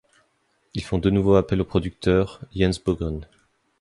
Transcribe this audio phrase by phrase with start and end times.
[0.73, 3.27] Ils font de nouveau appel au producteur Jens Bogren.